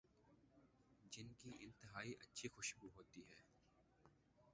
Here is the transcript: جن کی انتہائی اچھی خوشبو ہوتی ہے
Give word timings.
جن 1.11 1.27
کی 1.33 1.51
انتہائی 1.59 2.13
اچھی 2.21 2.49
خوشبو 2.49 2.89
ہوتی 2.95 3.21
ہے 3.29 3.41